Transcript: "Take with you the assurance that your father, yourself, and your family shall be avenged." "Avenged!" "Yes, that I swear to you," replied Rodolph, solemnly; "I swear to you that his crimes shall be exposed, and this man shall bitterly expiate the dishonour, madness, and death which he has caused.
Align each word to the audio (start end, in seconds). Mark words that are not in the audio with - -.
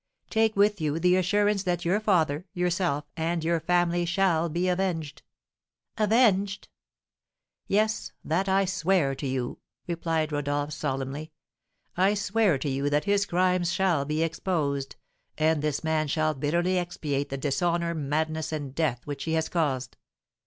"Take 0.31 0.55
with 0.55 0.81
you 0.81 0.97
the 0.99 1.15
assurance 1.15 1.61
that 1.61 1.85
your 1.85 1.99
father, 1.99 2.47
yourself, 2.55 3.05
and 3.15 3.43
your 3.43 3.59
family 3.59 4.03
shall 4.03 4.49
be 4.49 4.67
avenged." 4.67 5.21
"Avenged!" 5.95 6.69
"Yes, 7.67 8.11
that 8.25 8.49
I 8.49 8.65
swear 8.65 9.13
to 9.13 9.27
you," 9.27 9.59
replied 9.85 10.31
Rodolph, 10.31 10.73
solemnly; 10.73 11.33
"I 11.95 12.15
swear 12.15 12.57
to 12.57 12.67
you 12.67 12.89
that 12.89 13.05
his 13.05 13.27
crimes 13.27 13.71
shall 13.71 14.03
be 14.03 14.23
exposed, 14.23 14.95
and 15.37 15.61
this 15.61 15.83
man 15.83 16.07
shall 16.07 16.33
bitterly 16.33 16.79
expiate 16.79 17.29
the 17.29 17.37
dishonour, 17.37 17.93
madness, 17.93 18.51
and 18.51 18.73
death 18.73 19.05
which 19.05 19.25
he 19.25 19.33
has 19.33 19.49
caused. 19.49 19.97